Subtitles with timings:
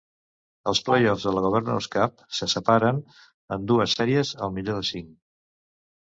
[0.69, 3.01] Els "play-offs" de la Governor's Cup se separen
[3.57, 5.13] en dues sèries al millor de cinc.